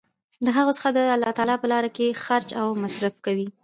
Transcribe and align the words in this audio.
د 0.45 0.47
هغو 0.57 0.71
څخه 0.77 0.89
د 0.97 0.99
الله 1.15 1.31
تعالی 1.37 1.55
په 1.59 1.67
لاره 1.71 1.89
کي 1.97 2.07
خرچ 2.23 2.49
او 2.61 2.67
مصر 2.81 3.03
ف 3.15 3.17
کوي 3.25 3.47